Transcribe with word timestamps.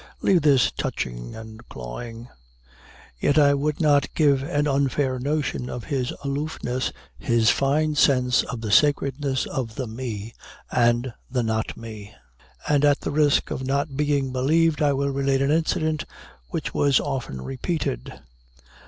"Leave 0.21 0.41
this 0.41 0.71
touching 0.71 1.35
and 1.35 1.69
clawing." 1.69 2.27
Yet 3.19 3.37
I 3.37 3.53
would 3.53 3.79
not 3.79 4.11
give 4.15 4.41
an 4.41 4.67
unfair 4.67 5.19
notion 5.19 5.69
of 5.69 5.83
his 5.83 6.11
aloofness, 6.23 6.91
his 7.19 7.51
fine 7.51 7.93
sense 7.93 8.41
of 8.41 8.61
the 8.61 8.71
sacredness 8.71 9.45
of 9.45 9.75
the 9.75 9.85
me 9.85 10.33
and 10.71 11.13
the 11.29 11.43
not 11.43 11.77
me. 11.77 12.15
And, 12.67 12.83
at 12.83 13.01
the 13.01 13.11
risk 13.11 13.51
of 13.51 13.63
not 13.63 13.95
being 13.95 14.31
believed, 14.31 14.81
I 14.81 14.91
will 14.91 15.09
relate 15.11 15.43
an 15.43 15.51
incident, 15.51 16.05
which 16.49 16.73
was 16.73 16.99
often 16.99 17.39
repeated. 17.43 18.11